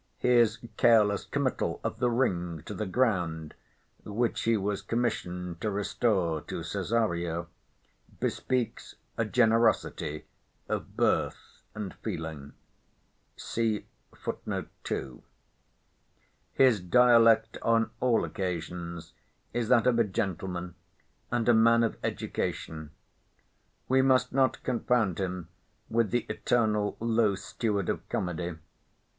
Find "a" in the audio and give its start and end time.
9.15-9.25, 19.99-20.03, 21.47-21.53